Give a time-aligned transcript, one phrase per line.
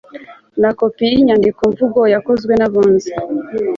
[0.61, 3.11] na kopi y inyandikomvugo yakozwe n Abunzi